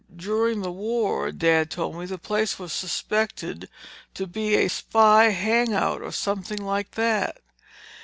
[0.15, 3.69] During the war, Dad told me, the place was suspected
[4.15, 7.37] to be a spy hang out or something like that.